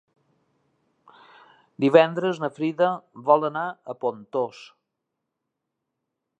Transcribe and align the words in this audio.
Divendres 1.85 2.41
na 2.45 2.49
Frida 2.57 2.89
vol 3.29 3.47
anar 3.53 3.67
a 3.69 3.97
Pontós. 4.07 4.65